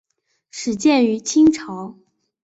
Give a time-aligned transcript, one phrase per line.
[0.49, 1.95] 始建于清朝。